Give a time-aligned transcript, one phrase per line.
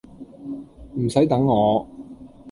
[0.95, 1.87] 唔洗等我